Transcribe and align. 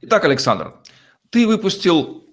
Итак, 0.00 0.24
Александр, 0.24 0.74
ты 1.30 1.46
выпустил 1.46 2.24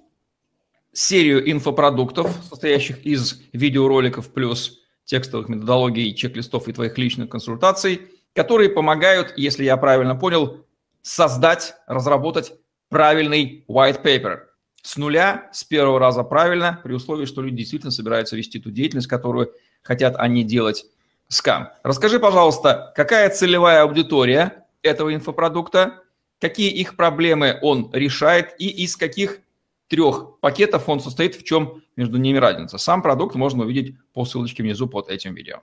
серию 0.93 1.49
инфопродуктов, 1.51 2.31
состоящих 2.49 3.05
из 3.05 3.41
видеороликов 3.53 4.31
плюс 4.31 4.79
текстовых 5.03 5.49
методологий, 5.49 6.13
чек-листов 6.15 6.67
и 6.67 6.73
твоих 6.73 6.97
личных 6.97 7.29
консультаций, 7.29 8.01
которые 8.33 8.69
помогают, 8.69 9.33
если 9.35 9.63
я 9.63 9.77
правильно 9.77 10.15
понял, 10.15 10.65
создать, 11.01 11.75
разработать 11.87 12.53
правильный 12.89 13.65
white 13.67 14.01
paper. 14.01 14.39
С 14.81 14.97
нуля, 14.97 15.49
с 15.51 15.63
первого 15.63 15.99
раза 15.99 16.23
правильно, 16.23 16.79
при 16.83 16.93
условии, 16.93 17.25
что 17.25 17.41
люди 17.41 17.57
действительно 17.57 17.91
собираются 17.91 18.35
вести 18.35 18.59
ту 18.59 18.71
деятельность, 18.71 19.07
которую 19.07 19.51
хотят 19.81 20.15
они 20.17 20.43
делать. 20.43 20.85
Скам. 21.27 21.69
Расскажи, 21.83 22.19
пожалуйста, 22.19 22.93
какая 22.95 23.29
целевая 23.31 23.81
аудитория 23.81 24.65
этого 24.83 25.13
инфопродукта, 25.13 26.03
какие 26.39 26.71
их 26.71 26.95
проблемы 26.95 27.57
он 27.61 27.89
решает 27.93 28.55
и 28.59 28.67
из 28.67 28.95
каких 28.95 29.39
трех 29.87 30.39
пакетов 30.39 30.89
он 30.89 30.99
состоит, 30.99 31.35
в 31.35 31.43
чем 31.43 31.83
между 31.95 32.17
ними 32.17 32.37
разница. 32.37 32.77
Сам 32.77 33.01
продукт 33.01 33.35
можно 33.35 33.63
увидеть 33.63 33.95
по 34.13 34.25
ссылочке 34.25 34.63
внизу 34.63 34.87
под 34.87 35.09
этим 35.09 35.33
видео. 35.35 35.61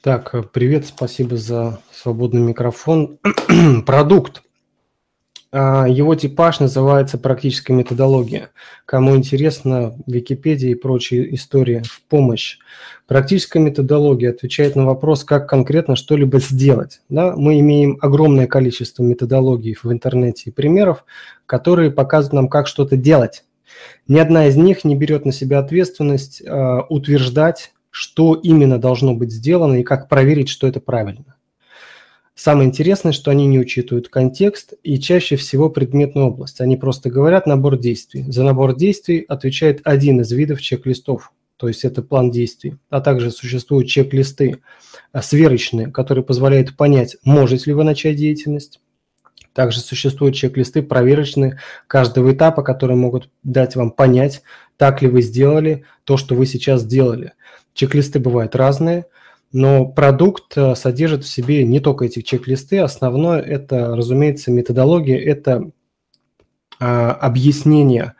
Так, 0.00 0.50
привет, 0.52 0.86
спасибо 0.86 1.36
за 1.36 1.80
свободный 1.92 2.40
микрофон. 2.40 3.18
Продукт 3.86 4.42
его 5.52 6.14
типаж 6.14 6.60
называется 6.60 7.18
«Практическая 7.18 7.72
методология». 7.72 8.50
Кому 8.86 9.16
интересно, 9.16 9.96
Википедия 10.06 10.70
и 10.70 10.76
прочие 10.76 11.34
истории 11.34 11.82
в 11.84 12.02
помощь. 12.02 12.58
Практическая 13.08 13.58
методология 13.58 14.30
отвечает 14.30 14.76
на 14.76 14.86
вопрос, 14.86 15.24
как 15.24 15.48
конкретно 15.48 15.96
что-либо 15.96 16.38
сделать. 16.38 17.00
Да? 17.08 17.34
Мы 17.36 17.58
имеем 17.58 17.98
огромное 18.00 18.46
количество 18.46 19.02
методологий 19.02 19.74
в 19.74 19.90
интернете 19.90 20.50
и 20.50 20.52
примеров, 20.52 21.04
которые 21.46 21.90
показывают 21.90 22.34
нам, 22.34 22.48
как 22.48 22.68
что-то 22.68 22.96
делать. 22.96 23.44
Ни 24.06 24.18
одна 24.18 24.46
из 24.46 24.56
них 24.56 24.84
не 24.84 24.94
берет 24.94 25.24
на 25.24 25.32
себя 25.32 25.58
ответственность 25.58 26.40
э, 26.40 26.78
утверждать, 26.88 27.72
что 27.90 28.34
именно 28.34 28.78
должно 28.78 29.14
быть 29.14 29.32
сделано 29.32 29.80
и 29.80 29.82
как 29.82 30.08
проверить, 30.08 30.48
что 30.48 30.68
это 30.68 30.78
правильно. 30.78 31.36
Самое 32.42 32.70
интересное, 32.70 33.12
что 33.12 33.30
они 33.30 33.44
не 33.44 33.58
учитывают 33.58 34.08
контекст 34.08 34.72
и 34.82 34.98
чаще 34.98 35.36
всего 35.36 35.68
предметную 35.68 36.28
область. 36.28 36.62
Они 36.62 36.78
просто 36.78 37.10
говорят 37.10 37.46
набор 37.46 37.76
действий. 37.76 38.24
За 38.28 38.42
набор 38.42 38.74
действий 38.74 39.26
отвечает 39.28 39.82
один 39.84 40.22
из 40.22 40.32
видов 40.32 40.62
чек-листов, 40.62 41.32
то 41.58 41.68
есть 41.68 41.84
это 41.84 42.00
план 42.00 42.30
действий. 42.30 42.78
А 42.88 43.02
также 43.02 43.30
существуют 43.30 43.88
чек-листы 43.88 44.62
э, 45.12 45.20
сверочные, 45.20 45.88
которые 45.88 46.24
позволяют 46.24 46.78
понять, 46.78 47.18
можете 47.24 47.66
ли 47.66 47.74
вы 47.74 47.84
начать 47.84 48.16
деятельность. 48.16 48.80
Также 49.52 49.80
существуют 49.80 50.34
чек-листы 50.34 50.82
проверочные 50.82 51.58
каждого 51.86 52.32
этапа, 52.32 52.62
которые 52.62 52.96
могут 52.96 53.28
дать 53.42 53.76
вам 53.76 53.90
понять, 53.90 54.40
так 54.78 55.02
ли 55.02 55.08
вы 55.08 55.20
сделали 55.20 55.84
то, 56.04 56.16
что 56.16 56.34
вы 56.34 56.46
сейчас 56.46 56.80
сделали. 56.80 57.34
Чек-листы 57.74 58.18
бывают 58.18 58.56
разные– 58.56 59.04
но 59.52 59.86
продукт 59.86 60.56
э, 60.56 60.74
содержит 60.74 61.24
в 61.24 61.28
себе 61.28 61.64
не 61.64 61.80
только 61.80 62.04
эти 62.04 62.22
чек-листы. 62.22 62.78
Основное– 62.78 63.40
это, 63.40 63.96
разумеется, 63.96 64.50
методология, 64.50 65.18
это 65.18 65.70
а, 66.78 67.12
объяснение 67.12 68.14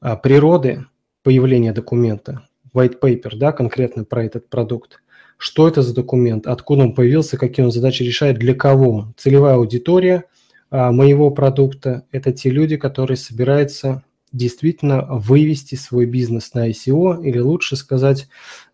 а, 0.00 0.16
природы 0.16 0.86
появления 1.24 1.72
документа, 1.72 2.46
white 2.72 3.00
paper, 3.00 3.36
да, 3.36 3.52
конкретно 3.52 4.04
про 4.04 4.24
этот 4.24 4.48
продукт. 4.48 5.02
Что 5.36 5.68
это 5.68 5.82
за 5.82 5.94
документ, 5.94 6.46
откуда 6.46 6.82
он 6.82 6.94
появился, 6.94 7.36
какие 7.36 7.64
он 7.64 7.72
задачи 7.72 8.02
решает, 8.02 8.38
для 8.38 8.54
кого. 8.54 9.14
Целевая 9.16 9.54
аудитория 9.54 10.24
а, 10.70 10.92
моего 10.92 11.30
продукта– 11.30 12.04
это 12.12 12.32
те 12.32 12.50
люди, 12.50 12.76
которые 12.76 13.16
собираются 13.16 14.04
действительно 14.32 15.06
вывести 15.08 15.74
свой 15.74 16.06
бизнес 16.06 16.54
на 16.54 16.68
ICO, 16.70 17.22
или 17.24 17.38
лучше 17.38 17.76
сказать, 17.76 18.28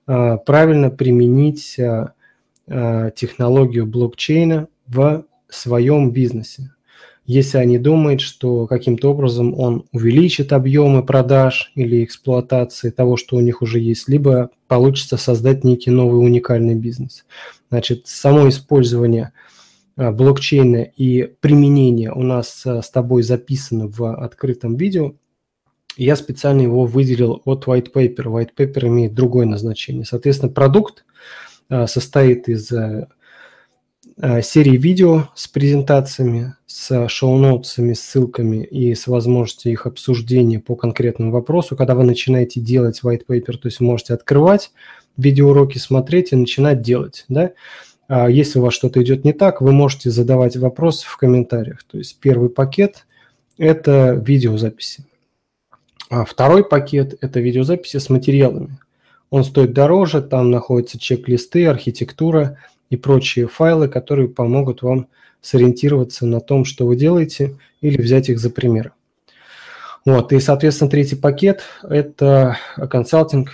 правильно 0.07 0.91
применить 0.91 1.79
а, 1.79 2.13
а, 2.69 3.11
технологию 3.11 3.87
блокчейна 3.87 4.69
в 4.87 5.25
своем 5.49 6.11
бизнесе. 6.11 6.71
Если 7.27 7.57
они 7.57 7.79
думают, 7.79 8.21
что 8.21 8.67
каким-то 8.67 9.13
образом 9.13 9.59
он 9.59 9.87
увеличит 9.93 10.53
объемы 10.53 11.03
продаж 11.03 11.73
или 11.75 12.05
эксплуатации 12.05 12.91
того, 12.91 13.17
что 13.17 13.37
у 13.37 13.41
них 13.41 13.63
уже 13.63 13.81
есть, 13.81 14.09
либо 14.09 14.51
получится 14.69 15.17
создать 15.17 15.65
некий 15.65 15.91
новый 15.91 16.19
уникальный 16.23 16.75
бизнес. 16.75 17.25
Значит, 17.71 18.07
само 18.07 18.49
использование 18.51 19.33
блокчейна 19.97 20.83
и 20.83 21.23
применение 21.41 22.13
у 22.13 22.23
нас 22.23 22.63
с 22.67 22.91
тобой 22.91 23.23
записано 23.23 23.89
в 23.89 24.15
открытом 24.15 24.77
видео. 24.77 25.15
Я 25.97 26.17
специально 26.17 26.63
его 26.63 26.87
выделил 26.87 27.41
от 27.45 27.67
white 27.67 27.93
paper. 27.93 28.25
White 28.25 28.51
paper 28.57 28.87
имеет 28.89 29.15
другое 29.15 29.47
назначение. 29.47 30.05
Соответственно, 30.05 30.53
продукт 30.53 31.05
а, 31.69 31.87
состоит 31.87 32.49
из 32.49 32.71
а, 32.73 33.09
а, 34.19 34.43
серии 34.43 34.77
видео 34.77 35.29
с 35.35 35.47
презентациями, 35.47 36.55
с 36.67 37.09
шоу-ноутсами, 37.09 37.93
ссылками 37.93 38.65
и 38.65 38.95
с 38.95 39.07
возможностью 39.07 39.71
их 39.71 39.87
обсуждения 39.87 40.59
по 40.59 40.75
конкретному 40.75 41.31
вопросу. 41.31 41.77
Когда 41.77 41.95
вы 41.95 42.05
начинаете 42.05 42.61
делать 42.61 43.01
white 43.05 43.27
paper, 43.29 43.57
то 43.57 43.67
есть 43.67 43.81
можете 43.81 44.15
открывать 44.15 44.73
видеоуроки, 45.17 45.79
смотреть 45.79 46.33
и 46.33 46.37
начинать 46.37 46.83
делать. 46.83 47.25
Да? 47.29 47.53
Если 48.29 48.59
у 48.59 48.63
вас 48.63 48.75
что-то 48.75 49.01
идет 49.03 49.25
не 49.25 49.33
так, 49.33 49.61
вы 49.61 49.73
можете 49.73 50.11
задавать 50.11 50.57
вопросы 50.57 51.07
в 51.07 51.17
комментариях. 51.17 51.85
То 51.85 51.99
есть 51.99 52.19
первый 52.21 52.51
пакет– 52.51 53.07
это 53.59 54.21
видеозаписи. 54.27 55.05
А 56.15 56.25
второй 56.25 56.65
пакет– 56.65 57.19
это 57.23 57.41
видеозаписи 57.41 57.97
с 57.97 58.09
материалами. 58.09 58.79
Он 59.31 59.43
стоит 59.43 59.73
дороже, 59.73 60.23
там 60.23 60.49
находятся 60.49 60.97
чек-листы, 60.97 61.67
архитектура 61.67 62.57
и 62.89 62.97
прочие 62.97 63.49
файлы, 63.49 63.89
которые 63.89 64.29
помогут 64.29 64.83
вам 64.83 65.09
сориентироваться 65.41 66.25
на 66.25 66.39
том, 66.39 66.65
что 66.65 66.87
вы 66.87 66.95
делаете, 66.95 67.57
или 67.81 68.01
взять 68.01 68.29
их 68.29 68.39
за 68.39 68.51
пример. 68.51 68.93
Вот, 70.05 70.33
и, 70.33 70.39
соответственно, 70.39 70.89
третий 70.89 71.17
пакет– 71.17 71.63
это 71.83 72.59
консалтинг. 72.77 73.51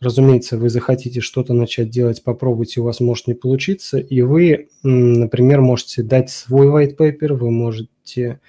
Разумеется, 0.00 0.56
вы 0.56 0.70
захотите 0.70 1.20
что-то 1.20 1.52
начать 1.52 1.90
делать, 1.90 2.24
попробуйте, 2.24 2.80
у 2.80 2.84
вас 2.84 3.00
может 3.00 3.26
не 3.26 3.34
получиться, 3.34 3.98
и 3.98 4.22
вы, 4.22 4.68
например, 4.82 5.60
можете 5.60 6.02
дать 6.02 6.30
свой 6.30 6.68
white 6.68 6.96
paper, 6.96 7.34
вы 7.34 7.50
можете 7.50 8.40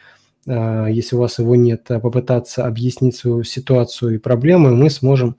если 0.49 1.15
у 1.15 1.19
вас 1.19 1.37
его 1.37 1.55
нет, 1.55 1.85
а 1.89 1.99
попытаться 1.99 2.65
объяснить 2.65 3.15
свою 3.15 3.43
ситуацию 3.43 4.15
и 4.15 4.17
проблему, 4.17 4.69
и 4.69 4.75
мы 4.75 4.89
сможем 4.89 5.35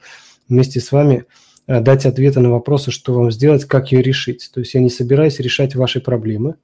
вместе 0.48 0.81
с 0.81 0.93
вами 0.93 1.25
а, 1.66 1.81
дать 1.81 2.06
ответы 2.06 2.41
на 2.41 2.50
вопросы, 2.50 2.91
что 2.91 3.15
вам 3.15 3.31
сделать, 3.32 3.65
как 3.65 3.93
ее 3.93 4.03
решить. 4.03 4.50
То 4.54 4.60
есть 4.60 4.75
я 4.75 4.81
не 4.81 4.91
собираюсь 4.91 5.41
решать 5.41 5.75
ваши 5.75 6.00
проблемы, 6.00 6.56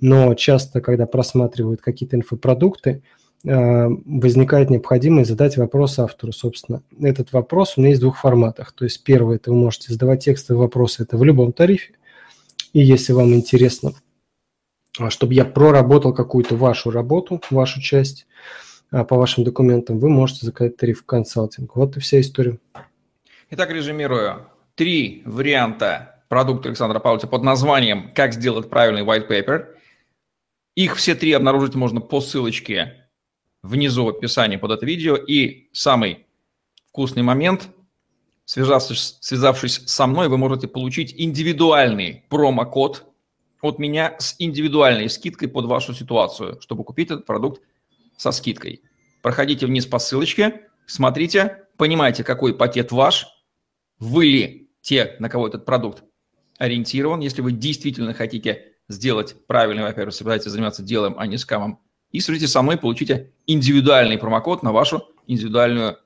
но 0.00 0.34
часто, 0.34 0.80
когда 0.80 1.06
просматривают 1.06 1.80
какие-то 1.80 2.16
инфопродукты, 2.16 3.02
возникает 3.44 4.70
необходимость 4.70 5.28
задать 5.28 5.58
вопрос 5.58 5.98
автору. 5.98 6.32
Собственно, 6.32 6.82
этот 6.98 7.32
вопрос 7.34 7.74
у 7.76 7.80
меня 7.80 7.90
есть 7.90 8.00
в 8.00 8.04
двух 8.04 8.18
форматах. 8.18 8.72
То 8.72 8.84
есть 8.84 9.04
первый– 9.04 9.36
это 9.36 9.50
вы 9.50 9.58
можете 9.58 9.92
задавать 9.92 10.24
текстовые 10.24 10.62
вопросы, 10.62 11.02
это 11.02 11.18
в 11.18 11.24
любом 11.24 11.52
тарифе. 11.52 11.92
И 12.72 12.80
если 12.80 13.12
вам 13.12 13.34
интересно 13.34 13.90
а, 13.90 13.94
чтобы 15.08 15.34
я 15.34 15.44
проработал 15.44 16.12
какую-то 16.12 16.56
вашу 16.56 16.90
работу, 16.90 17.40
вашу 17.50 17.80
часть 17.80 18.26
а, 18.90 19.04
по 19.04 19.16
вашим 19.16 19.44
документам, 19.44 19.98
вы 19.98 20.08
можете 20.08 20.46
заказать 20.46 20.76
тариф 20.76 21.04
консалтинг. 21.04 21.74
Вот 21.74 21.96
и 21.96 22.00
вся 22.00 22.20
история. 22.20 22.58
Итак, 23.50 23.70
резюмирую. 23.70 24.46
Три 24.74 25.22
варианта 25.24 26.22
продукта 26.28 26.68
Александра 26.68 26.98
Павловича 26.98 27.28
под 27.28 27.42
названием 27.42 28.12
«Как 28.14 28.32
сделать 28.32 28.68
правильный 28.68 29.02
white 29.02 29.28
paper». 29.28 29.66
Их 30.74 30.96
все 30.96 31.14
три 31.14 31.32
обнаружить 31.32 31.74
можно 31.74 32.00
по 32.00 32.20
ссылочке 32.20 33.08
внизу 33.62 34.04
в 34.04 34.08
описании 34.08 34.56
под 34.56 34.72
это 34.72 34.86
видео. 34.86 35.16
И 35.16 35.68
самый 35.72 36.26
вкусный 36.88 37.22
момент, 37.22 37.68
связавшись, 38.44 39.18
связавшись 39.20 39.82
со 39.86 40.06
мной, 40.06 40.28
вы 40.28 40.38
можете 40.38 40.66
получить 40.66 41.14
индивидуальный 41.16 42.24
промокод 42.28 43.06
от 43.64 43.78
меня 43.78 44.14
с 44.18 44.36
индивидуальной 44.38 45.08
скидкой 45.08 45.48
под 45.48 45.64
вашу 45.64 45.94
ситуацию, 45.94 46.60
чтобы 46.60 46.84
купить 46.84 47.10
этот 47.10 47.24
продукт 47.24 47.62
со 48.16 48.30
скидкой. 48.30 48.82
Проходите 49.22 49.66
вниз 49.66 49.86
по 49.86 49.98
ссылочке, 49.98 50.68
смотрите, 50.86 51.66
понимаете, 51.78 52.24
какой 52.24 52.54
пакет 52.54 52.92
ваш, 52.92 53.26
вы 53.98 54.26
ли 54.26 54.70
те, 54.82 55.16
на 55.18 55.30
кого 55.30 55.48
этот 55.48 55.64
продукт 55.64 56.04
ориентирован, 56.58 57.20
если 57.20 57.40
вы 57.40 57.52
действительно 57.52 58.12
хотите 58.12 58.74
сделать 58.88 59.34
правильный, 59.46 59.82
во-первых, 59.82 60.14
собираетесь 60.14 60.50
заниматься 60.50 60.82
делом, 60.82 61.14
а 61.18 61.26
не 61.26 61.38
скамом, 61.38 61.80
и 62.10 62.20
свяжитесь 62.20 62.52
со 62.52 62.60
мной, 62.60 62.76
получите 62.76 63.32
индивидуальный 63.46 64.18
промокод 64.18 64.62
на 64.62 64.72
вашу 64.72 65.08
индивидуальную 65.26 65.96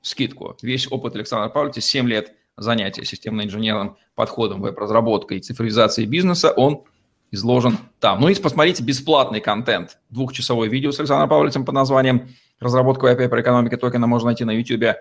скидку. 0.00 0.56
Весь 0.62 0.90
опыт 0.90 1.14
Александра 1.14 1.50
Павловича, 1.50 1.82
7 1.82 2.08
лет 2.08 2.34
занятия 2.56 3.04
системно-инженерным 3.04 3.96
подходом 4.14 4.62
веб-разработкой 4.62 5.38
и 5.38 5.40
цифровизацией 5.40 6.08
бизнеса, 6.08 6.52
он 6.52 6.84
изложен 7.32 7.78
там. 7.98 8.20
Ну 8.20 8.28
и 8.28 8.40
посмотрите 8.40 8.84
бесплатный 8.84 9.40
контент. 9.40 9.98
Двухчасовое 10.10 10.68
видео 10.68 10.92
с 10.92 11.00
Александром 11.00 11.28
Павловичем 11.28 11.64
под 11.64 11.74
названием 11.74 12.28
«Разработка 12.60 13.06
white 13.06 13.18
paper 13.18 13.40
экономики 13.40 13.76
токена» 13.76 14.06
можно 14.06 14.26
найти 14.26 14.44
на 14.44 14.52
YouTube. 14.52 14.96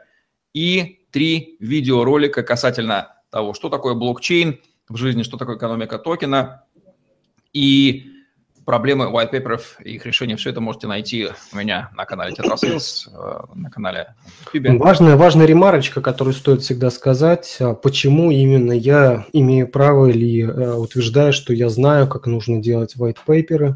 И 0.53 1.05
три 1.11 1.57
видеоролика 1.59 2.41
касательно 2.41 3.13
того, 3.29 3.53
что 3.53 3.69
такое 3.69 3.93
блокчейн 3.93 4.59
в 4.89 4.95
жизни, 4.95 5.23
что 5.23 5.37
такое 5.37 5.57
экономика 5.57 5.99
токена. 5.99 6.63
И 7.53 8.09
проблемы 8.65 9.05
white 9.05 9.31
paper 9.31 9.59
и 9.83 9.95
их 9.95 10.05
решения, 10.05 10.35
все 10.35 10.49
это 10.49 10.61
можете 10.61 10.87
найти 10.87 11.29
у 11.53 11.57
меня 11.57 11.89
на 11.95 12.05
канале 12.05 12.33
Tetrasales, 12.33 13.09
э, 13.13 13.41
на 13.55 13.69
канале 13.69 14.13
YouTube. 14.53 14.79
Важная, 14.79 15.15
важная 15.15 15.45
ремарочка, 15.45 16.01
которую 16.01 16.33
стоит 16.33 16.61
всегда 16.61 16.89
сказать, 16.89 17.57
а 17.59 17.73
почему 17.73 18.31
именно 18.31 18.71
я 18.71 19.25
имею 19.33 19.67
право 19.67 20.07
или 20.07 20.43
э, 20.43 20.73
утверждаю, 20.75 21.33
что 21.33 21.53
я 21.53 21.69
знаю, 21.69 22.07
как 22.07 22.27
нужно 22.27 22.61
делать 22.61 22.95
white 22.97 23.17
paper, 23.25 23.75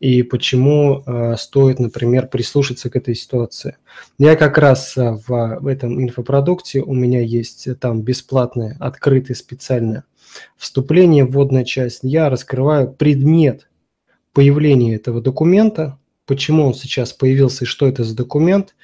и 0.00 0.22
почему 0.22 1.02
э, 1.04 1.36
стоит, 1.36 1.80
например, 1.80 2.28
прислушаться 2.28 2.88
к 2.88 2.96
этой 2.96 3.14
ситуации. 3.14 3.76
Я 4.18 4.36
как 4.36 4.56
раз 4.56 4.94
в, 4.96 5.66
этом 5.66 6.00
инфопродукте, 6.02 6.82
у 6.82 6.94
меня 6.94 7.20
есть 7.20 7.68
там 7.80 8.02
бесплатное, 8.02 8.76
открытое 8.78 9.34
специальное 9.34 10.04
вступление, 10.56 11.24
вводная 11.24 11.64
часть. 11.64 12.00
Я 12.02 12.30
раскрываю 12.30 12.92
предмет 12.92 13.67
появления 14.32 14.94
этого 14.94 15.20
документа, 15.20 15.98
почему 16.26 16.66
он 16.66 16.74
сейчас 16.74 17.12
появился 17.12 17.64
и 17.64 17.68
что 17.68 17.88
это 17.88 18.04
за 18.04 18.16
документ. 18.16 18.74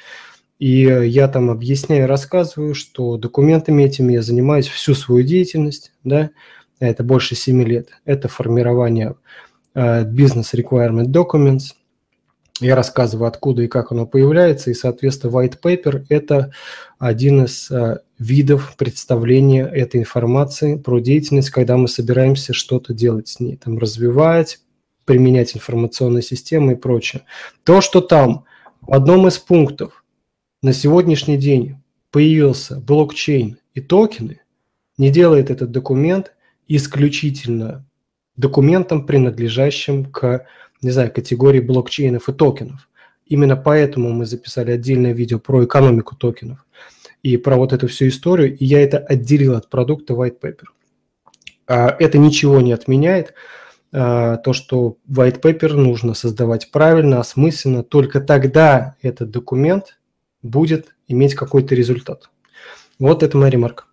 И 0.59 0.83
я 0.83 1.29
там 1.29 1.51
объясняю, 1.51 2.07
рассказываю, 2.07 2.75
что 2.75 3.17
документами 3.17 3.83
этими 3.83 4.15
я 4.15 4.23
занимаюсь 4.23 4.69
всю 4.69 4.95
свою 4.95 5.25
деятельность, 5.25 5.93
да, 6.05 6.31
это 6.79 7.03
больше 7.05 7.35
7 7.35 7.63
лет. 7.65 7.89
Это 8.05 8.29
формирование 8.29 9.17
uh, 9.75 10.09
Business 10.11 10.55
Requirement 10.55 11.07
Documents. 11.07 11.75
Я 12.61 12.77
рассказываю, 12.77 13.27
откуда 13.27 13.63
и 13.63 13.69
как 13.69 13.91
оно 13.91 14.07
появляется, 14.07 14.71
и, 14.71 14.75
соответственно, 14.75 15.33
white 15.33 15.59
paper– 15.61 16.05
это 16.09 16.53
один 16.99 17.45
из 17.45 17.71
uh, 17.71 17.99
видов 18.19 18.77
представления 18.77 19.65
этой 19.65 20.01
информации 20.01 20.77
про 20.77 21.01
деятельность, 21.01 21.51
когда 21.51 21.77
мы 21.77 21.89
собираемся 21.89 22.53
что-то 22.53 22.95
делать 22.95 23.29
с 23.29 23.41
ней, 23.41 23.57
там, 23.57 23.79
развивать, 23.79 24.61
применять 25.05 25.57
информационные 25.57 26.23
системы 26.23 26.73
и 26.73 26.77
прочее. 26.77 27.23
То, 27.65 27.81
что 27.81 28.01
там 28.01 28.45
в 28.81 28.93
одном 28.93 29.29
из 29.29 29.39
пунктов 29.39 30.05
на 30.63 30.73
сегодняшний 30.73 31.37
день 31.37 31.77
появился 32.11 32.81
блокчейн 32.81 33.59
и 33.75 33.81
токены, 33.81 34.41
не 34.99 35.11
делает 35.11 35.51
этот 35.51 35.71
документ 35.71 36.33
исключительно 36.69 37.85
документом, 38.37 39.07
принадлежащим 39.07 40.05
к, 40.07 40.47
не 40.83 40.91
знаю, 40.91 41.13
категории 41.13 41.61
блокчейнов 41.61 42.29
и 42.29 42.33
токенов. 42.33 42.89
Именно 43.27 43.57
поэтому 43.57 44.11
мы 44.11 44.27
записали 44.27 44.73
отдельное 44.73 45.13
видео 45.13 45.39
про 45.39 45.65
экономику 45.65 46.15
токенов 46.17 46.67
и 47.23 47.37
про 47.37 47.57
вот 47.57 47.73
эту 47.73 47.89
всю 47.89 48.09
историю, 48.09 48.57
и 48.57 48.65
я 48.65 48.83
это 48.83 48.99
отделил 48.99 49.57
от 49.57 49.71
продукта 49.71 50.15
White 50.15 50.41
Paper. 50.41 50.65
А 51.67 51.97
это 51.99 52.19
ничего 52.19 52.61
не 52.61 52.73
отменяет. 52.73 53.35
А, 53.97 54.39
то, 54.39 54.53
что 54.53 54.97
white 55.09 55.41
paper 55.41 55.75
нужно 55.75 56.15
создавать 56.15 56.73
правильно, 56.73 57.21
осмысленно, 57.21 57.85
только 57.85 58.21
тогда 58.21 58.97
этот 59.03 59.31
документ 59.31 60.01
будет 60.43 60.97
иметь 61.07 61.35
какой-то 61.37 61.77
результат. 61.77 62.29
Вот 62.99 63.23
это 63.23 63.39
моя 63.39 63.51
ремарка. 63.51 63.85